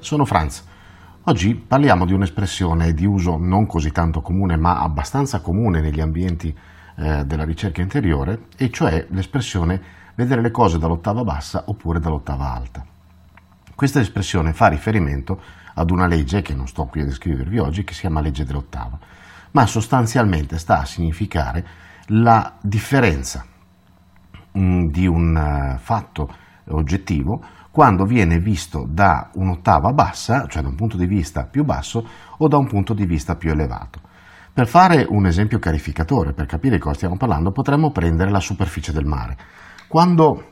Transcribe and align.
sono 0.00 0.24
Franz. 0.24 0.64
Oggi 1.24 1.54
parliamo 1.54 2.06
di 2.06 2.12
un'espressione 2.12 2.94
di 2.94 3.04
uso 3.04 3.36
non 3.36 3.66
così 3.66 3.90
tanto 3.90 4.20
comune, 4.20 4.56
ma 4.56 4.80
abbastanza 4.80 5.40
comune 5.40 5.80
negli 5.80 6.00
ambienti 6.00 6.56
eh, 6.96 7.24
della 7.24 7.44
ricerca 7.44 7.82
interiore, 7.82 8.46
e 8.56 8.70
cioè 8.70 9.06
l'espressione 9.10 9.80
vedere 10.14 10.40
le 10.40 10.50
cose 10.50 10.78
dall'ottava 10.78 11.22
bassa 11.24 11.64
oppure 11.66 12.00
dall'ottava 12.00 12.52
alta. 12.52 12.84
Questa 13.74 14.00
espressione 14.00 14.52
fa 14.52 14.68
riferimento 14.68 15.40
ad 15.74 15.90
una 15.90 16.06
legge 16.06 16.42
che 16.42 16.54
non 16.54 16.66
sto 16.66 16.86
qui 16.86 17.02
a 17.02 17.04
descrivervi 17.04 17.58
oggi, 17.58 17.84
che 17.84 17.94
si 17.94 18.00
chiama 18.00 18.20
legge 18.20 18.44
dell'ottava, 18.44 18.98
ma 19.52 19.66
sostanzialmente 19.66 20.58
sta 20.58 20.80
a 20.80 20.84
significare 20.84 21.66
la 22.06 22.56
differenza 22.60 23.44
mh, 24.52 24.60
mm, 24.60 24.86
di 24.88 25.06
un 25.06 25.36
uh, 25.36 25.78
fatto 25.78 26.34
oggettivo 26.70 27.42
quando 27.78 28.06
viene 28.06 28.40
visto 28.40 28.88
da 28.90 29.30
un'ottava 29.34 29.92
bassa, 29.92 30.48
cioè 30.48 30.62
da 30.62 30.68
un 30.68 30.74
punto 30.74 30.96
di 30.96 31.06
vista 31.06 31.44
più 31.44 31.62
basso, 31.62 32.04
o 32.38 32.48
da 32.48 32.56
un 32.56 32.66
punto 32.66 32.92
di 32.92 33.06
vista 33.06 33.36
più 33.36 33.52
elevato. 33.52 34.00
Per 34.52 34.66
fare 34.66 35.06
un 35.08 35.26
esempio 35.26 35.60
carificatore, 35.60 36.32
per 36.32 36.46
capire 36.46 36.74
di 36.74 36.80
cosa 36.80 36.96
stiamo 36.96 37.16
parlando, 37.16 37.52
potremmo 37.52 37.92
prendere 37.92 38.32
la 38.32 38.40
superficie 38.40 38.90
del 38.90 39.04
mare. 39.04 39.36
Quando 39.86 40.42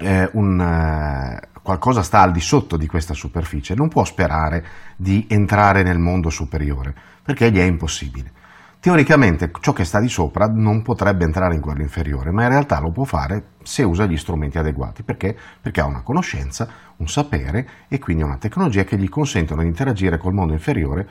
eh, 0.00 0.28
un, 0.32 0.60
eh, 0.60 1.40
qualcosa 1.62 2.02
sta 2.02 2.22
al 2.22 2.32
di 2.32 2.40
sotto 2.40 2.76
di 2.76 2.88
questa 2.88 3.14
superficie, 3.14 3.76
non 3.76 3.86
può 3.86 4.02
sperare 4.02 4.64
di 4.96 5.26
entrare 5.28 5.84
nel 5.84 6.00
mondo 6.00 6.30
superiore, 6.30 6.92
perché 7.22 7.52
gli 7.52 7.58
è 7.58 7.62
impossibile. 7.62 8.32
Teoricamente 8.80 9.50
ciò 9.60 9.74
che 9.74 9.84
sta 9.84 10.00
di 10.00 10.08
sopra 10.08 10.46
non 10.46 10.80
potrebbe 10.80 11.24
entrare 11.24 11.54
in 11.54 11.60
quello 11.60 11.82
inferiore, 11.82 12.30
ma 12.30 12.44
in 12.44 12.48
realtà 12.48 12.80
lo 12.80 12.90
può 12.90 13.04
fare 13.04 13.50
se 13.62 13.82
usa 13.82 14.06
gli 14.06 14.16
strumenti 14.16 14.56
adeguati. 14.56 15.02
Perché? 15.02 15.36
Perché 15.60 15.82
ha 15.82 15.86
una 15.86 16.00
conoscenza, 16.00 16.66
un 16.96 17.06
sapere 17.06 17.68
e 17.88 17.98
quindi 17.98 18.22
una 18.22 18.38
tecnologia 18.38 18.84
che 18.84 18.96
gli 18.96 19.10
consentono 19.10 19.60
di 19.60 19.68
interagire 19.68 20.16
col 20.16 20.32
mondo 20.32 20.54
inferiore 20.54 21.06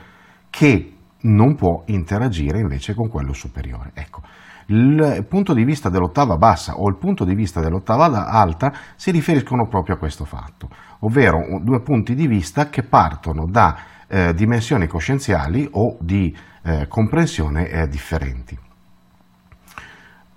che 0.50 0.96
non 1.20 1.54
può 1.54 1.84
interagire 1.86 2.58
invece 2.58 2.92
con 2.92 3.08
quello 3.08 3.32
superiore. 3.32 3.92
Ecco, 3.94 4.22
il 4.66 5.24
punto 5.28 5.54
di 5.54 5.62
vista 5.62 5.88
dell'ottava 5.88 6.36
bassa 6.36 6.74
o 6.74 6.88
il 6.88 6.96
punto 6.96 7.24
di 7.24 7.36
vista 7.36 7.60
dell'ottava 7.60 8.26
alta 8.26 8.72
si 8.96 9.12
riferiscono 9.12 9.68
proprio 9.68 9.94
a 9.94 9.98
questo 9.98 10.24
fatto, 10.24 10.68
ovvero 11.00 11.38
due 11.62 11.82
punti 11.82 12.16
di 12.16 12.26
vista 12.26 12.68
che 12.68 12.82
partono 12.82 13.46
da 13.48 13.76
eh, 14.08 14.34
dimensioni 14.34 14.88
coscienziali 14.88 15.68
o 15.70 15.96
di 16.00 16.36
eh, 16.62 16.86
comprensione 16.88 17.88
differenti. 17.88 18.58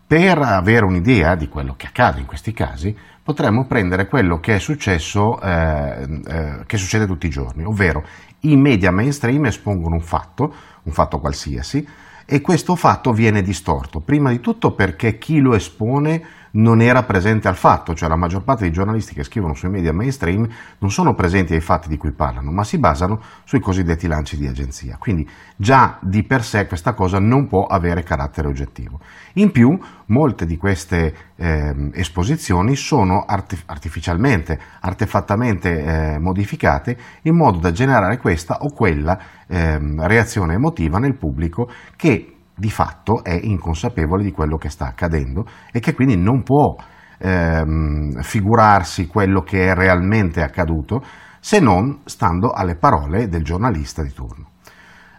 Per 0.06 0.38
avere 0.38 0.86
un'idea 0.86 1.36
di 1.36 1.50
quello 1.50 1.74
che 1.76 1.88
accade 1.88 2.20
in 2.20 2.26
questi 2.26 2.54
casi, 2.54 2.96
potremmo 3.24 3.66
prendere 3.66 4.08
quello 4.08 4.40
che 4.40 4.56
è 4.56 4.60
successo, 4.60 5.42
eh, 5.42 6.22
eh, 6.28 6.64
che 6.66 6.78
succede 6.78 7.08
tutti 7.08 7.26
i 7.26 7.30
giorni, 7.32 7.64
ovvero 7.64 8.06
i 8.42 8.58
media 8.58 8.92
mainstream 8.92 9.46
espongono 9.46 9.96
un 9.96 10.02
fatto, 10.02 10.54
un 10.84 10.92
fatto 10.92 11.20
qualsiasi, 11.20 11.88
e 12.26 12.42
questo 12.42 12.76
fatto 12.76 13.12
viene 13.12 13.42
distorto, 13.42 14.02
prima 14.02 14.30
di 14.30 14.40
tutto 14.40 14.74
perché 14.74 15.18
chi 15.18 15.40
lo 15.40 15.56
espone 15.56 16.22
non 16.56 16.82
era 16.82 17.04
presente 17.04 17.48
al 17.48 17.56
fatto, 17.56 17.96
cioè 17.96 18.10
la 18.10 18.16
maggior 18.16 18.44
parte 18.44 18.64
dei 18.64 18.72
giornalisti 18.72 19.14
che 19.14 19.24
scrivono 19.24 19.54
sui 19.54 19.70
media 19.70 19.94
mainstream 19.94 20.48
non 20.80 20.92
sono 20.92 21.16
presenti 21.16 21.54
ai 21.54 21.62
fatti 21.62 21.88
di 21.88 21.98
cui 21.98 22.12
parlano, 22.12 22.52
ma 22.52 22.64
si 22.64 22.78
basano 22.78 23.22
sui 23.44 23.60
cosiddetti 23.60 24.08
lanci 24.08 24.38
di 24.38 24.48
agenzia. 24.48 24.98
Quindi 25.00 25.28
già 25.56 25.98
di 26.02 26.24
per 26.24 26.44
sé 26.44 26.68
questa 26.68 26.94
cosa 26.94 27.20
non 27.20 27.48
può 27.48 27.66
avere 27.66 28.04
carattere 28.04 28.48
oggettivo. 28.48 29.00
In 29.34 29.52
più, 29.52 29.80
molte 30.08 30.46
di 30.46 30.58
queste 30.58 31.16
eh, 31.36 31.90
esposizioni 31.94 32.76
sono 32.76 33.26
artif- 33.26 33.64
artificialmente, 33.66 34.60
artefattamente 34.82 35.84
eh, 36.14 36.20
modificate 36.20 36.98
in 37.24 37.36
modo 37.36 37.58
da 37.58 37.72
generare 37.72 38.18
questa 38.18 38.60
o 38.60 38.72
quella 38.72 39.20
eh, 39.48 39.80
reazione 40.08 40.54
emotiva 40.54 41.00
nel 41.00 41.16
pubblico 41.16 41.70
che 41.96 42.33
di 42.56 42.70
fatto 42.70 43.24
è 43.24 43.34
inconsapevole 43.34 44.24
di 44.24 44.32
quello 44.32 44.58
che 44.58 44.70
sta 44.70 44.88
accadendo 44.88 45.46
e 45.72 45.80
che 45.80 45.94
quindi 45.94 46.16
non 46.16 46.44
può 46.44 46.76
ehm, 47.18 48.22
figurarsi 48.22 49.08
quello 49.08 49.42
che 49.42 49.68
è 49.68 49.74
realmente 49.74 50.42
accaduto 50.42 51.04
se 51.40 51.60
non 51.60 52.02
stando 52.06 52.52
alle 52.52 52.76
parole 52.76 53.28
del 53.28 53.44
giornalista 53.44 54.02
di 54.02 54.14
turno. 54.14 54.52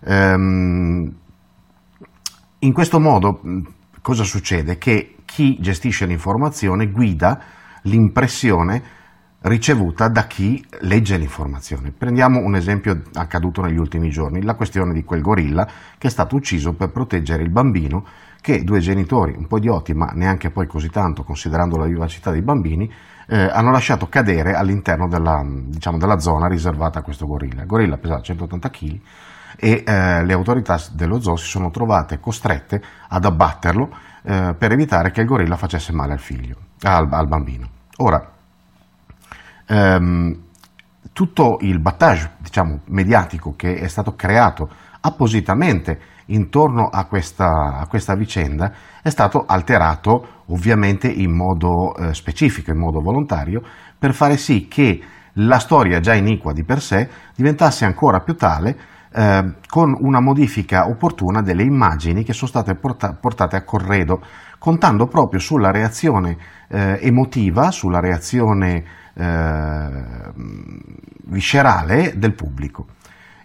Ehm, 0.05 1.12
in 2.61 2.72
questo 2.72 2.99
modo 2.99 3.41
cosa 4.01 4.25
succede? 4.25 4.78
Che 4.78 5.16
chi 5.25 5.59
gestisce 5.61 6.06
l'informazione 6.06 6.91
guida 6.91 7.41
l'impressione 7.83 8.83
ricevuta 9.44 10.09
da 10.09 10.27
chi 10.27 10.65
legge 10.81 11.16
l'informazione. 11.16 11.93
Prendiamo 11.97 12.38
un 12.41 12.56
esempio 12.56 13.03
accaduto 13.15 13.60
negli 13.60 13.77
ultimi 13.77 14.09
giorni, 14.10 14.43
la 14.43 14.55
questione 14.55 14.93
di 14.93 15.05
quel 15.05 15.21
gorilla 15.21 15.66
che 15.99 16.06
è 16.06 16.10
stato 16.10 16.37
ucciso 16.37 16.72
per 16.72 16.91
proteggere 16.91 17.43
il 17.43 17.50
bambino 17.50 18.06
che 18.41 18.62
due 18.62 18.81
genitori, 18.81 19.34
un 19.37 19.47
po' 19.47 19.59
idioti 19.59 19.93
ma 19.94 20.06
neanche 20.15 20.50
poi 20.50 20.66
così 20.66 20.88
tanto 20.91 21.25
considerando 21.25 21.77
la 21.77 21.84
vivacità 21.84 22.31
dei 22.31 22.43
bambini, 22.43 22.91
eh, 23.27 23.50
hanno 23.50 23.71
lasciato 23.71 24.09
cadere 24.09 24.54
all'interno 24.54 25.09
della, 25.09 25.43
diciamo, 25.44 25.99
della, 25.99 26.19
zona 26.19 26.47
riservata 26.47 26.99
a 26.99 27.03
questo 27.03 27.27
gorilla. 27.27 27.62
Il 27.62 27.66
gorilla 27.66 27.99
pesava 27.99 28.22
180 28.22 28.71
kg 28.71 29.00
e 29.56 29.84
eh, 29.87 30.25
le 30.25 30.33
autorità 30.33 30.81
dello 30.93 31.21
zoo 31.21 31.37
si 31.37 31.49
sono 31.49 31.71
trovate 31.71 32.19
costrette 32.19 32.83
ad 33.09 33.25
abbatterlo 33.25 33.94
eh, 34.22 34.54
per 34.56 34.72
evitare 34.72 35.10
che 35.10 35.21
il 35.21 35.27
gorilla 35.27 35.56
facesse 35.56 35.93
male 35.93 36.15
al 36.15 36.19
figlio, 36.19 36.56
al, 36.83 37.09
al 37.10 37.27
bambino. 37.27 37.69
Ora, 37.99 38.34
ehm, 39.66 40.42
tutto 41.12 41.58
il 41.60 41.80
battage 41.80 42.32
diciamo, 42.38 42.80
mediatico 42.86 43.54
che 43.56 43.75
è 43.75 43.88
stato 43.88 44.14
creato 44.14 44.69
appositamente 45.00 46.12
intorno 46.26 46.88
a 46.91 47.04
questa, 47.04 47.78
a 47.78 47.86
questa 47.86 48.14
vicenda 48.14 48.72
è 49.03 49.10
stato 49.10 49.44
alterato 49.47 50.42
ovviamente 50.47 51.08
in 51.08 51.34
modo 51.34 51.94
eh, 51.94 52.14
specifico, 52.14 52.70
in 52.70 52.78
modo 52.78 53.00
volontario, 53.00 53.62
per 53.98 54.14
fare 54.14 54.36
sì 54.36 54.66
che 54.66 55.03
la 55.34 55.58
storia 55.58 56.00
già 56.00 56.14
iniqua 56.14 56.53
di 56.53 56.64
per 56.64 56.80
sé 56.80 57.08
diventasse 57.34 57.84
ancora 57.84 58.20
più 58.20 58.34
tale 58.34 58.76
eh, 59.16 59.54
con 59.69 59.94
una 60.00 60.20
modifica 60.20 60.88
opportuna 60.88 61.41
delle 61.41 61.62
immagini 61.62 62.25
che 62.25 62.32
sono 62.32 62.50
state 62.50 62.75
porta- 62.75 63.12
portate 63.12 63.54
a 63.54 63.62
corredo, 63.62 64.20
contando 64.58 65.06
proprio 65.06 65.38
sulla 65.38 65.70
reazione 65.70 66.36
eh, 66.69 66.98
emotiva, 67.00 67.70
sulla 67.70 68.00
reazione 68.00 68.84
eh, 69.14 70.32
viscerale 71.26 72.14
del 72.16 72.34
pubblico. 72.34 72.86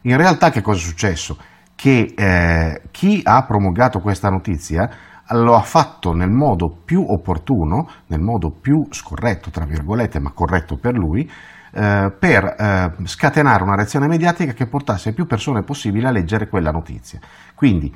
In 0.04 0.18
realtà 0.18 0.50
che 0.50 0.62
cosa 0.62 0.80
è 0.80 0.82
successo? 0.82 1.38
Che 1.76 2.14
eh, 2.18 2.82
chi 2.90 3.22
ha 3.24 3.46
promulgato 3.46 4.00
questa 4.00 4.30
notizia 4.30 4.90
lo 5.32 5.56
ha 5.56 5.62
fatto 5.62 6.14
nel 6.14 6.32
modo 6.32 6.76
più 6.84 7.06
opportuno, 7.08 7.88
nel 8.08 8.22
modo 8.22 8.50
più 8.50 8.88
scorretto, 8.90 9.52
tra 9.52 9.66
virgolette, 9.66 10.20
ma 10.20 10.32
corretto 10.32 10.78
per 10.78 10.96
lui, 10.96 11.30
eh, 11.72 12.12
per 12.18 12.44
eh, 12.44 12.92
scatenare 13.06 13.64
una 13.64 13.76
reazione 13.76 14.08
mediatica 14.08 14.54
che 14.54 14.68
portasse 14.68 15.14
più 15.14 15.26
persone 15.26 15.64
possibile 15.64 16.08
a 16.08 16.12
leggere 16.12 16.48
quella 16.48 16.72
notizia. 16.72 17.20
Quindi, 17.56 17.94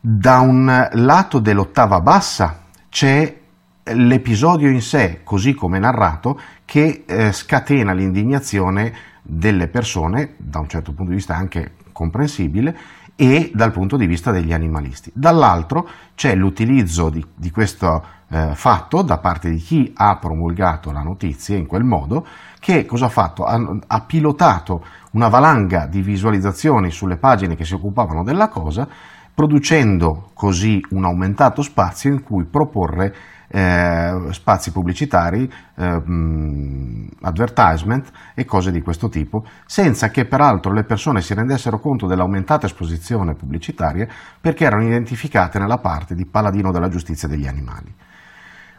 da 0.00 0.40
un 0.40 0.88
lato 0.92 1.38
dell'ottava 1.38 2.00
bassa 2.00 2.62
c'è 2.88 3.38
l'episodio 3.82 4.68
in 4.68 4.80
sé, 4.80 5.20
così 5.24 5.54
come 5.54 5.78
narrato, 5.78 6.40
che 6.64 7.04
eh, 7.06 7.32
scatena 7.32 7.92
l'indignazione 7.92 8.92
delle 9.22 9.68
persone, 9.68 10.34
da 10.36 10.58
un 10.58 10.68
certo 10.68 10.92
punto 10.92 11.10
di 11.10 11.16
vista 11.16 11.36
anche 11.36 11.74
comprensibile, 11.92 12.76
e 13.16 13.50
dal 13.52 13.70
punto 13.70 13.98
di 13.98 14.06
vista 14.06 14.30
degli 14.30 14.52
animalisti. 14.54 15.10
Dall'altro 15.14 15.86
c'è 16.14 16.34
l'utilizzo 16.34 17.10
di, 17.10 17.22
di 17.34 17.50
questo 17.50 18.02
eh, 18.28 18.52
fatto 18.54 19.02
da 19.02 19.18
parte 19.18 19.50
di 19.50 19.58
chi 19.58 19.92
ha 19.94 20.16
promulgato 20.16 20.90
la 20.90 21.02
notizia 21.02 21.54
in 21.54 21.66
quel 21.66 21.84
modo, 21.84 22.26
che 22.60 22.84
cosa 22.84 23.06
ha 23.06 23.08
fatto? 23.08 23.44
Ha, 23.44 23.58
ha 23.86 24.04
pilotato 24.04 24.84
una 25.12 25.28
valanga 25.28 25.86
di 25.86 26.02
visualizzazioni 26.02 26.90
sulle 26.90 27.16
pagine 27.16 27.56
che 27.56 27.64
si 27.64 27.74
occupavano 27.74 28.22
della 28.22 28.48
cosa, 28.48 28.86
producendo 29.34 30.30
così 30.34 30.80
un 30.90 31.04
aumentato 31.04 31.62
spazio 31.62 32.12
in 32.12 32.22
cui 32.22 32.44
proporre 32.44 33.14
eh, 33.48 34.28
spazi 34.30 34.70
pubblicitari, 34.70 35.50
eh, 35.76 36.02
advertisement 37.22 38.10
e 38.34 38.44
cose 38.44 38.70
di 38.70 38.80
questo 38.80 39.08
tipo, 39.08 39.44
senza 39.66 40.08
che 40.10 40.26
peraltro 40.26 40.72
le 40.72 40.84
persone 40.84 41.20
si 41.20 41.34
rendessero 41.34 41.80
conto 41.80 42.06
dell'aumentata 42.06 42.66
esposizione 42.66 43.34
pubblicitaria 43.34 44.06
perché 44.40 44.64
erano 44.64 44.84
identificate 44.84 45.58
nella 45.58 45.78
parte 45.78 46.14
di 46.14 46.26
paladino 46.26 46.70
della 46.70 46.88
giustizia 46.88 47.26
degli 47.26 47.46
animali. 47.46 47.92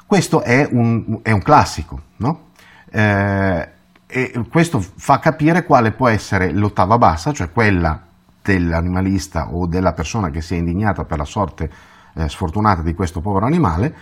Questo 0.05 0.41
è 0.41 0.67
un, 0.71 1.19
è 1.21 1.31
un 1.31 1.41
classico, 1.41 2.01
no? 2.17 2.50
Eh, 2.91 3.69
e 4.05 4.45
questo 4.49 4.81
fa 4.81 5.19
capire 5.19 5.63
quale 5.63 5.93
può 5.93 6.09
essere 6.09 6.51
l'ottava 6.51 6.97
bassa, 6.97 7.31
cioè 7.31 7.51
quella 7.51 7.99
dell'animalista 8.43 9.53
o 9.53 9.67
della 9.67 9.93
persona 9.93 10.29
che 10.29 10.41
si 10.41 10.55
è 10.55 10.57
indignata 10.57 11.05
per 11.05 11.17
la 11.17 11.25
sorte 11.25 11.71
eh, 12.13 12.27
sfortunata 12.27 12.81
di 12.81 12.93
questo 12.93 13.21
povero 13.21 13.45
animale, 13.45 13.95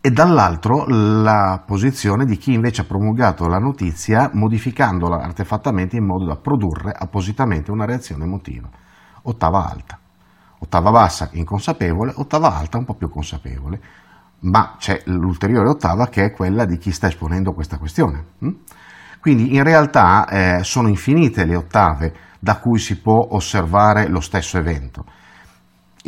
e 0.00 0.10
dall'altro 0.10 0.84
la 0.86 1.62
posizione 1.64 2.24
di 2.24 2.36
chi 2.36 2.52
invece 2.52 2.80
ha 2.80 2.84
promulgato 2.84 3.46
la 3.46 3.58
notizia 3.58 4.30
modificandola 4.32 5.20
artefattamente 5.20 5.96
in 5.96 6.04
modo 6.04 6.24
da 6.24 6.36
produrre 6.36 6.92
appositamente 6.96 7.70
una 7.70 7.84
reazione 7.84 8.24
emotiva. 8.24 8.68
Ottava 9.22 9.68
alta. 9.68 9.98
Ottava 10.60 10.90
bassa 10.90 11.28
inconsapevole, 11.32 12.12
ottava 12.16 12.56
alta 12.56 12.78
un 12.78 12.84
po' 12.84 12.94
più 12.94 13.08
consapevole, 13.08 13.80
ma 14.40 14.76
c'è 14.78 15.02
l'ulteriore 15.06 15.68
ottava 15.68 16.08
che 16.08 16.24
è 16.24 16.32
quella 16.32 16.64
di 16.64 16.78
chi 16.78 16.92
sta 16.92 17.08
esponendo 17.08 17.52
questa 17.52 17.78
questione. 17.78 18.24
Hm? 18.40 18.50
Quindi 19.20 19.54
in 19.54 19.64
realtà 19.64 20.26
eh, 20.28 20.64
sono 20.64 20.88
infinite 20.88 21.44
le 21.44 21.56
ottave 21.56 22.14
da 22.38 22.58
cui 22.58 22.78
si 22.78 23.00
può 23.00 23.28
osservare 23.30 24.08
lo 24.08 24.20
stesso 24.20 24.58
evento 24.58 25.04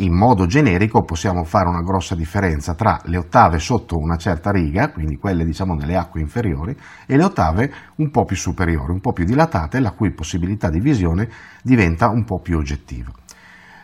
in 0.01 0.15
modo 0.15 0.45
generico 0.45 1.03
possiamo 1.03 1.43
fare 1.43 1.67
una 1.67 1.81
grossa 1.81 2.15
differenza 2.15 2.73
tra 2.75 2.99
le 3.05 3.17
ottave 3.17 3.59
sotto 3.59 3.97
una 3.97 4.17
certa 4.17 4.49
riga, 4.51 4.91
quindi 4.91 5.17
quelle 5.17 5.43
diciamo 5.43 5.73
nelle 5.73 5.95
acque 5.95 6.21
inferiori, 6.21 6.75
e 7.05 7.17
le 7.17 7.23
ottave 7.23 7.71
un 7.97 8.09
po' 8.09 8.23
più 8.23 8.35
superiori, 8.35 8.91
un 8.91 8.99
po' 8.99 9.13
più 9.13 9.25
dilatate, 9.25 9.79
la 9.79 9.91
cui 9.91 10.13
possibilità 10.13 10.69
di 10.69 10.79
visione 10.79 11.29
diventa 11.61 12.09
un 12.09 12.23
po' 12.23 12.39
più 12.39 12.57
oggettiva. 12.57 13.11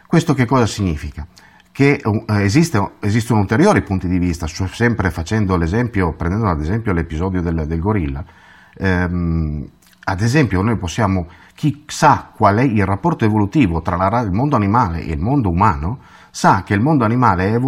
Questo 0.05 0.33
che 0.33 0.45
cosa 0.45 0.65
significa? 0.65 1.27
Che 1.77 2.01
eh, 2.03 2.41
esiste, 2.41 2.93
esistono 3.01 3.41
ulteriori 3.41 3.83
punti 3.83 4.07
di 4.07 4.17
vista, 4.17 4.47
sempre 4.47 5.11
facendo 5.11 5.55
l'esempio, 5.57 6.15
prendendo 6.17 6.49
ad 6.49 6.59
esempio 6.59 6.91
l'episodio 6.91 7.39
del, 7.39 7.67
del 7.67 7.79
gorilla. 7.79 8.25
Ehm, 8.79 9.63
ad 10.05 10.21
esempio 10.21 10.63
noi 10.63 10.75
possiamo 10.79 11.27
chi 11.53 11.83
sa 11.85 12.31
qual 12.35 12.57
è 12.57 12.63
il 12.63 12.83
rapporto 12.83 13.25
evolutivo 13.25 13.81
tra 13.81 13.95
la, 13.95 14.21
il 14.21 14.31
mondo 14.31 14.55
animale 14.55 15.01
e 15.01 15.11
il 15.11 15.19
mondo 15.19 15.49
umano, 15.49 15.99
sa 16.31 16.63
che 16.63 16.73
il 16.73 16.81
mondo 16.81 17.05
animale 17.05 17.51
è 17.51 17.59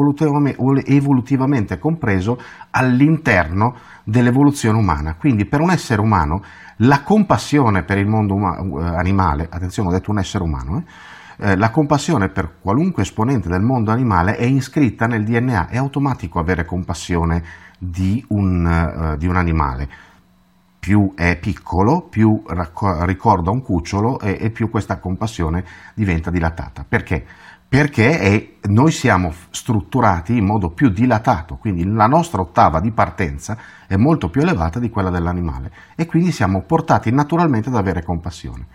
evolutivamente 0.87 1.77
compreso 1.77 2.39
all'interno 2.71 3.75
dell'evoluzione 4.03 4.79
umana. 4.79 5.17
Quindi 5.19 5.45
per 5.45 5.59
un 5.61 5.69
essere 5.69 6.01
umano 6.01 6.41
la 6.77 7.03
compassione 7.03 7.83
per 7.83 7.99
il 7.99 8.07
mondo 8.07 8.33
uma- 8.33 8.57
eh, 8.57 8.97
animale, 8.97 9.47
attenzione 9.47 9.89
ho 9.89 9.91
detto 9.91 10.09
un 10.09 10.17
essere 10.17 10.43
umano, 10.43 10.79
eh, 10.79 10.83
eh, 11.41 11.55
la 11.55 11.71
compassione 11.71 12.27
per 12.27 12.55
qualunque 12.59 13.03
esponente 13.03 13.47
del 13.47 13.61
mondo 13.61 13.91
animale 13.91 14.35
è 14.35 14.43
iscritta 14.43 15.07
nel 15.07 15.23
DNA, 15.23 15.69
è 15.69 15.77
automatico 15.77 16.37
avere 16.37 16.65
compassione 16.65 17.41
di 17.77 18.23
un, 18.29 18.65
uh, 19.13 19.17
di 19.17 19.25
un 19.25 19.37
animale 19.37 19.89
più 20.79 21.13
è 21.15 21.37
piccolo, 21.37 22.07
più 22.09 22.41
ricorda 23.01 23.51
un 23.51 23.61
cucciolo 23.61 24.19
e, 24.19 24.37
e, 24.39 24.49
più 24.49 24.69
questa 24.69 24.97
compassione 24.99 25.63
diventa 25.93 26.29
dilatata. 26.29 26.85
Perché? 26.87 27.25
Perché 27.67 28.19
è, 28.19 28.49
noi 28.69 28.91
siamo 28.91 29.31
strutturati 29.51 30.35
in 30.35 30.45
modo 30.45 30.71
più 30.71 30.89
dilatato, 30.89 31.55
quindi 31.55 31.85
la 31.85 32.07
nostra 32.07 32.41
ottava 32.41 32.79
di 32.79 32.91
partenza 32.91 33.57
è 33.87 33.95
molto 33.95 34.29
più 34.29 34.41
elevata 34.41 34.79
di 34.79 34.89
quella 34.89 35.09
dell'animale 35.09 35.71
e 35.95 36.05
quindi 36.05 36.31
siamo 36.31 36.63
portati 36.63 37.11
naturalmente 37.11 37.69
ad 37.69 37.75
avere 37.75 38.03
compassione. 38.03 38.65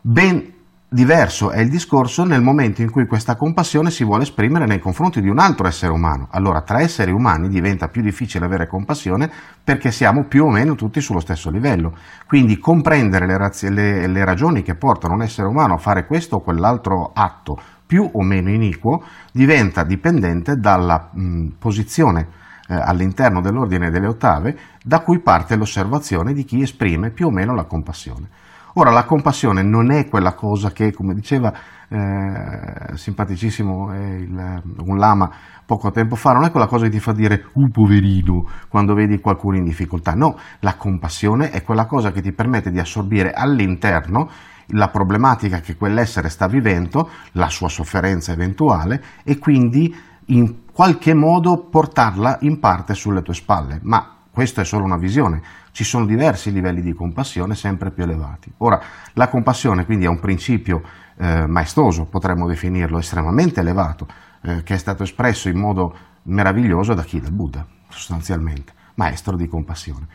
Ben 0.00 0.54
Diverso 0.88 1.50
è 1.50 1.58
il 1.58 1.68
discorso 1.68 2.22
nel 2.22 2.42
momento 2.42 2.80
in 2.80 2.92
cui 2.92 3.08
questa 3.08 3.34
compassione 3.34 3.90
si 3.90 4.04
vuole 4.04 4.22
esprimere 4.22 4.66
nei 4.66 4.78
confronti 4.78 5.20
di 5.20 5.28
un 5.28 5.40
altro 5.40 5.66
essere 5.66 5.90
umano. 5.90 6.28
Allora 6.30 6.60
tra 6.62 6.80
esseri 6.80 7.10
umani 7.10 7.48
diventa 7.48 7.88
più 7.88 8.02
difficile 8.02 8.44
avere 8.44 8.68
compassione 8.68 9.28
perché 9.64 9.90
siamo 9.90 10.26
più 10.28 10.44
o 10.44 10.48
meno 10.48 10.76
tutti 10.76 11.00
sullo 11.00 11.18
stesso 11.18 11.50
livello. 11.50 11.92
Quindi 12.24 12.58
comprendere 12.58 13.26
le, 13.26 13.36
raz- 13.36 13.68
le, 13.68 14.06
le 14.06 14.24
ragioni 14.24 14.62
che 14.62 14.76
portano 14.76 15.14
un 15.14 15.22
essere 15.22 15.48
umano 15.48 15.74
a 15.74 15.78
fare 15.78 16.06
questo 16.06 16.36
o 16.36 16.40
quell'altro 16.40 17.10
atto 17.12 17.58
più 17.84 18.08
o 18.08 18.22
meno 18.22 18.50
iniquo 18.50 19.02
diventa 19.32 19.82
dipendente 19.82 20.54
dalla 20.54 21.10
mh, 21.12 21.56
posizione 21.58 22.28
eh, 22.68 22.74
all'interno 22.74 23.40
dell'ordine 23.40 23.90
delle 23.90 24.06
ottave 24.06 24.56
da 24.84 25.00
cui 25.00 25.20
parte 25.20 25.56
l'osservazione 25.56 26.32
di 26.32 26.44
chi 26.44 26.62
esprime 26.62 27.10
più 27.10 27.26
o 27.26 27.32
meno 27.32 27.56
la 27.56 27.64
compassione. 27.64 28.28
Ora, 28.78 28.90
la 28.90 29.04
compassione 29.04 29.62
non 29.62 29.90
è 29.90 30.06
quella 30.06 30.34
cosa 30.34 30.70
che, 30.70 30.92
come 30.92 31.14
diceva 31.14 31.50
eh, 31.88 32.94
simpaticissimo 32.94 33.94
eh, 33.94 34.16
il, 34.16 34.62
un 34.84 34.98
lama 34.98 35.30
poco 35.64 35.90
tempo 35.90 36.14
fa, 36.14 36.32
non 36.32 36.44
è 36.44 36.50
quella 36.50 36.66
cosa 36.66 36.84
che 36.84 36.90
ti 36.90 37.00
fa 37.00 37.12
dire 37.12 37.46
un 37.54 37.68
uh, 37.68 37.70
poverino 37.70 38.46
quando 38.68 38.92
vedi 38.92 39.18
qualcuno 39.18 39.56
in 39.56 39.64
difficoltà. 39.64 40.12
No, 40.12 40.36
la 40.60 40.76
compassione 40.76 41.48
è 41.52 41.62
quella 41.62 41.86
cosa 41.86 42.12
che 42.12 42.20
ti 42.20 42.32
permette 42.32 42.70
di 42.70 42.78
assorbire 42.78 43.32
all'interno 43.32 44.28
la 44.68 44.88
problematica 44.88 45.60
che 45.60 45.74
quell'essere 45.74 46.28
sta 46.28 46.46
vivendo, 46.46 47.08
la 47.32 47.48
sua 47.48 47.70
sofferenza 47.70 48.32
eventuale 48.32 49.02
e 49.24 49.38
quindi 49.38 49.90
in 50.26 50.66
qualche 50.70 51.14
modo 51.14 51.66
portarla 51.70 52.36
in 52.40 52.60
parte 52.60 52.92
sulle 52.92 53.22
tue 53.22 53.32
spalle. 53.32 53.80
Ma 53.84 54.15
questa 54.36 54.60
è 54.60 54.64
solo 54.66 54.84
una 54.84 54.98
visione, 54.98 55.40
ci 55.70 55.82
sono 55.82 56.04
diversi 56.04 56.52
livelli 56.52 56.82
di 56.82 56.92
compassione 56.92 57.54
sempre 57.54 57.90
più 57.90 58.02
elevati. 58.02 58.52
Ora, 58.58 58.78
la 59.14 59.28
compassione 59.28 59.86
quindi 59.86 60.04
è 60.04 60.08
un 60.08 60.20
principio 60.20 60.82
eh, 61.16 61.46
maestoso, 61.46 62.04
potremmo 62.04 62.46
definirlo, 62.46 62.98
estremamente 62.98 63.60
elevato, 63.60 64.06
eh, 64.42 64.62
che 64.62 64.74
è 64.74 64.76
stato 64.76 65.04
espresso 65.04 65.48
in 65.48 65.58
modo 65.58 65.96
meraviglioso 66.24 66.92
da 66.92 67.02
chi? 67.02 67.18
Dal 67.18 67.32
Buddha, 67.32 67.64
sostanzialmente, 67.88 68.74
maestro 68.96 69.36
di 69.36 69.48
compassione. 69.48 70.06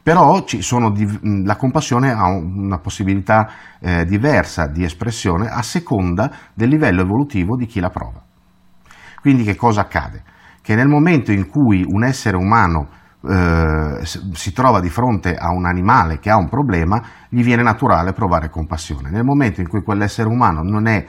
Però 0.00 0.44
di, 0.92 1.42
la 1.44 1.56
compassione 1.56 2.12
ha 2.12 2.28
una 2.28 2.78
possibilità 2.78 3.50
eh, 3.80 4.04
diversa 4.04 4.68
di 4.68 4.84
espressione 4.84 5.48
a 5.48 5.62
seconda 5.62 6.30
del 6.54 6.68
livello 6.68 7.00
evolutivo 7.00 7.56
di 7.56 7.66
chi 7.66 7.80
la 7.80 7.90
prova. 7.90 8.22
Quindi 9.20 9.42
che 9.42 9.56
cosa 9.56 9.80
accade? 9.80 10.22
Che 10.62 10.76
nel 10.76 10.86
momento 10.86 11.32
in 11.32 11.48
cui 11.48 11.84
un 11.84 12.04
essere 12.04 12.36
umano 12.36 13.02
eh, 13.26 14.04
si 14.04 14.52
trova 14.52 14.80
di 14.80 14.90
fronte 14.90 15.34
a 15.34 15.50
un 15.50 15.66
animale 15.66 16.18
che 16.18 16.30
ha 16.30 16.36
un 16.36 16.48
problema, 16.48 17.02
gli 17.28 17.42
viene 17.42 17.62
naturale 17.62 18.12
provare 18.12 18.50
compassione. 18.50 19.10
Nel 19.10 19.24
momento 19.24 19.60
in 19.60 19.68
cui 19.68 19.82
quell'essere 19.82 20.28
umano 20.28 20.62
non 20.62 20.86
è 20.86 21.04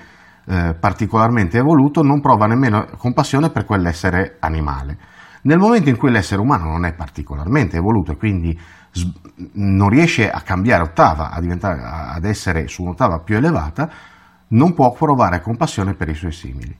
eh, 0.46 0.76
particolarmente 0.80 1.58
evoluto, 1.58 2.02
non 2.02 2.22
prova 2.22 2.46
nemmeno 2.46 2.86
compassione 2.98 3.50
per 3.50 3.66
quell'essere 3.66 4.38
animale. 4.40 4.98
Nel 5.44 5.60
momento 5.60 5.90
in 5.90 5.98
cui 5.98 6.12
l'essere 6.12 6.42
umano 6.42 6.70
non 6.70 6.86
è 6.86 6.94
particolarmente 6.94 7.78
evoluto 7.78 8.14
e 8.14 8.18
quindi 8.18 8.58
non 9.54 9.90
riesce 9.90 10.30
a 10.30 10.42
cambiare 10.42 10.84
ottava, 10.84 11.30
a 11.30 12.14
ad 12.14 12.26
essere 12.26 12.68
su 12.68 12.82
un'ottava 12.84 13.20
più 13.20 13.36
elevata, 13.36 13.90
non 14.50 14.74
può 14.74 14.92
provare 14.92 15.42
compassione 15.42 15.94
per 15.94 16.10
i 16.10 16.16
suoi 16.16 16.32
simili. 16.32 16.76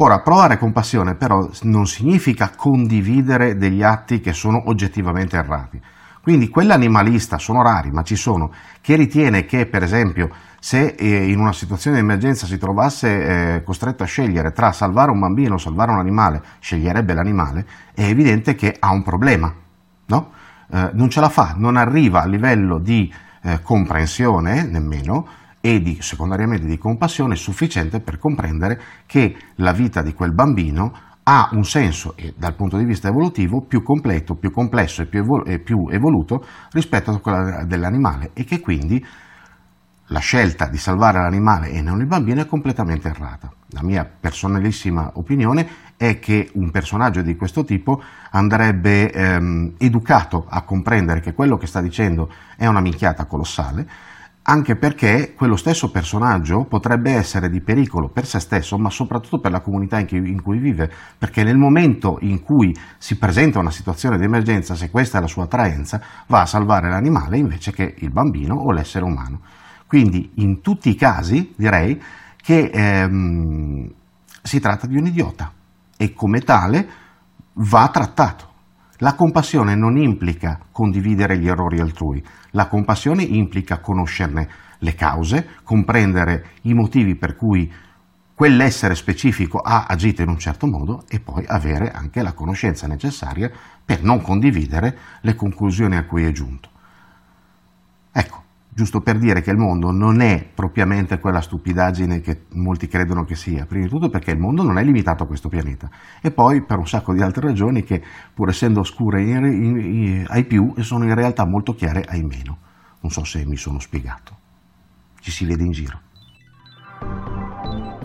Ora, 0.00 0.20
provare 0.20 0.58
compassione 0.58 1.16
però 1.16 1.48
non 1.62 1.86
significa 1.86 2.52
condividere 2.56 3.56
degli 3.56 3.82
atti 3.82 4.20
che 4.20 4.32
sono 4.32 4.62
oggettivamente 4.66 5.36
errati. 5.36 5.80
Quindi 6.22 6.48
quell'animalista, 6.48 7.38
sono 7.38 7.62
rari, 7.62 7.90
ma 7.90 8.02
ci 8.02 8.14
sono, 8.14 8.52
che 8.80 8.94
ritiene 8.94 9.44
che 9.44 9.66
per 9.66 9.82
esempio 9.82 10.28
se 10.60 10.94
eh, 10.96 11.28
in 11.28 11.40
una 11.40 11.52
situazione 11.52 11.96
di 11.96 12.02
emergenza 12.04 12.46
si 12.46 12.58
trovasse 12.58 13.56
eh, 13.56 13.62
costretto 13.64 14.04
a 14.04 14.06
scegliere 14.06 14.52
tra 14.52 14.70
salvare 14.70 15.10
un 15.10 15.18
bambino 15.18 15.54
o 15.54 15.58
salvare 15.58 15.90
un 15.90 15.98
animale, 15.98 16.42
sceglierebbe 16.60 17.12
l'animale, 17.12 17.66
è 17.92 18.02
evidente 18.02 18.54
che 18.54 18.76
ha 18.78 18.92
un 18.92 19.02
problema, 19.02 19.52
no? 20.06 20.30
eh, 20.70 20.90
non 20.92 21.08
ce 21.08 21.20
la 21.20 21.28
fa, 21.28 21.54
non 21.56 21.76
arriva 21.76 22.22
a 22.22 22.26
livello 22.26 22.78
di 22.78 23.12
eh, 23.42 23.60
comprensione 23.62 24.62
nemmeno 24.62 25.26
e 25.60 25.80
di, 25.80 25.98
secondariamente 26.00 26.66
di 26.66 26.78
compassione 26.78 27.34
sufficiente 27.34 28.00
per 28.00 28.18
comprendere 28.18 28.80
che 29.06 29.36
la 29.56 29.72
vita 29.72 30.02
di 30.02 30.12
quel 30.12 30.32
bambino 30.32 30.92
ha 31.24 31.50
un 31.52 31.64
senso 31.64 32.14
e 32.16 32.32
dal 32.36 32.54
punto 32.54 32.78
di 32.78 32.84
vista 32.84 33.08
evolutivo 33.08 33.60
più 33.66 33.82
completo, 33.82 34.34
più 34.34 34.50
complesso 34.50 35.02
e 35.02 35.06
più, 35.06 35.20
evol- 35.20 35.46
e 35.46 35.58
più 35.58 35.86
evoluto 35.90 36.42
rispetto 36.70 37.10
a 37.10 37.20
quella 37.20 37.64
dell'animale 37.64 38.30
e 38.32 38.44
che 38.44 38.60
quindi 38.60 39.04
la 40.10 40.20
scelta 40.20 40.68
di 40.68 40.78
salvare 40.78 41.18
l'animale 41.18 41.68
e 41.68 41.82
non 41.82 42.00
il 42.00 42.06
bambino 42.06 42.40
è 42.40 42.46
completamente 42.46 43.08
errata. 43.08 43.52
La 43.72 43.82
mia 43.82 44.08
personalissima 44.08 45.10
opinione 45.14 45.68
è 45.98 46.18
che 46.18 46.50
un 46.54 46.70
personaggio 46.70 47.20
di 47.20 47.36
questo 47.36 47.62
tipo 47.64 48.00
andrebbe 48.30 49.12
ehm, 49.12 49.74
educato 49.76 50.46
a 50.48 50.62
comprendere 50.62 51.20
che 51.20 51.34
quello 51.34 51.56
che 51.58 51.66
sta 51.66 51.82
dicendo 51.82 52.32
è 52.56 52.66
una 52.66 52.80
minchiata 52.80 53.26
colossale 53.26 53.86
anche 54.48 54.76
perché 54.76 55.34
quello 55.34 55.56
stesso 55.56 55.90
personaggio 55.90 56.64
potrebbe 56.64 57.12
essere 57.12 57.50
di 57.50 57.60
pericolo 57.60 58.08
per 58.08 58.24
se 58.26 58.40
stesso, 58.40 58.78
ma 58.78 58.88
soprattutto 58.88 59.40
per 59.40 59.50
la 59.50 59.60
comunità 59.60 59.98
in 59.98 60.06
cui, 60.06 60.16
in 60.30 60.42
cui, 60.42 60.58
vive, 60.58 60.90
perché 61.18 61.44
nel 61.44 61.58
momento 61.58 62.16
in 62.22 62.42
cui 62.42 62.74
si 62.96 63.18
presenta 63.18 63.58
una 63.58 63.70
situazione 63.70 64.16
di 64.16 64.24
emergenza, 64.24 64.74
se 64.74 64.88
questa 64.88 65.18
è 65.18 65.20
la 65.20 65.26
sua 65.26 65.44
attraenza, 65.44 66.00
va 66.28 66.40
a 66.40 66.46
salvare 66.46 66.88
l'animale 66.88 67.36
invece 67.36 67.72
che 67.72 67.94
il 67.98 68.10
bambino 68.10 68.54
o 68.54 68.72
l'essere 68.72 69.04
umano. 69.04 69.40
Quindi 69.86 70.30
in 70.36 70.62
tutti 70.62 70.88
i 70.88 70.94
casi 70.94 71.52
direi 71.54 72.00
che 72.36 72.70
ehm, 72.72 73.92
si 74.42 74.60
tratta 74.60 74.86
di 74.86 74.96
un 74.96 75.06
idiota 75.06 75.52
e 75.94 76.14
come 76.14 76.40
tale 76.40 76.88
va 77.52 77.86
trattato. 77.92 78.47
La 79.00 79.14
compassione 79.14 79.76
non 79.76 79.96
implica 79.96 80.58
condividere 80.72 81.38
gli 81.38 81.46
errori 81.46 81.78
altrui, 81.78 82.24
la 82.50 82.66
compassione 82.66 83.22
implica 83.22 83.78
conoscerne 83.78 84.48
le 84.78 84.94
cause, 84.96 85.46
comprendere 85.62 86.54
i 86.62 86.74
motivi 86.74 87.14
per 87.14 87.36
cui 87.36 87.72
quell'essere 88.34 88.96
specifico 88.96 89.58
ha 89.58 89.86
agito 89.86 90.22
in 90.22 90.28
un 90.28 90.38
certo 90.38 90.66
modo 90.66 91.04
e 91.08 91.20
poi 91.20 91.44
avere 91.46 91.92
anche 91.92 92.22
la 92.22 92.32
conoscenza 92.32 92.88
necessaria 92.88 93.48
per 93.84 94.02
non 94.02 94.20
condividere 94.20 94.98
le 95.20 95.36
conclusioni 95.36 95.96
a 95.96 96.04
cui 96.04 96.24
è 96.24 96.32
giunto. 96.32 96.68
Ecco, 98.10 98.42
giusto 98.78 99.00
per 99.00 99.18
dire 99.18 99.40
che 99.40 99.50
il 99.50 99.56
mondo 99.56 99.90
non 99.90 100.20
è 100.20 100.48
propriamente 100.54 101.18
quella 101.18 101.40
stupidaggine 101.40 102.20
che 102.20 102.42
molti 102.50 102.86
credono 102.86 103.24
che 103.24 103.34
sia, 103.34 103.66
prima 103.66 103.86
di 103.86 103.90
tutto 103.90 104.08
perché 104.08 104.30
il 104.30 104.38
mondo 104.38 104.62
non 104.62 104.78
è 104.78 104.84
limitato 104.84 105.24
a 105.24 105.26
questo 105.26 105.48
pianeta 105.48 105.90
e 106.22 106.30
poi 106.30 106.62
per 106.62 106.78
un 106.78 106.86
sacco 106.86 107.12
di 107.12 107.20
altre 107.20 107.48
ragioni 107.48 107.82
che 107.82 108.00
pur 108.32 108.50
essendo 108.50 108.78
oscure 108.78 109.20
ai 110.28 110.44
più 110.44 110.74
sono 110.78 111.02
in 111.02 111.14
realtà 111.16 111.44
molto 111.44 111.74
chiare 111.74 112.04
ai 112.06 112.22
meno. 112.22 112.58
Non 113.00 113.10
so 113.10 113.24
se 113.24 113.44
mi 113.44 113.56
sono 113.56 113.80
spiegato. 113.80 114.36
Ci 115.18 115.32
si 115.32 115.44
vede 115.44 115.64
in 115.64 115.72
giro. 115.72 116.00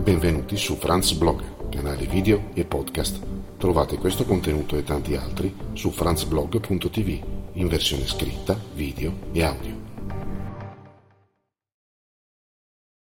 Benvenuti 0.02 0.56
su 0.56 0.74
Franz 0.74 1.12
Blog, 1.12 1.68
canale 1.70 2.04
video 2.06 2.50
e 2.52 2.64
podcast. 2.64 3.24
Trovate 3.58 3.96
questo 3.98 4.24
contenuto 4.24 4.76
e 4.76 4.82
tanti 4.82 5.14
altri 5.14 5.54
su 5.74 5.92
franzblog.tv 5.92 7.24
in 7.52 7.68
versione 7.68 8.06
scritta, 8.06 8.58
video 8.74 9.14
e 9.30 9.44
audio. 9.44 9.73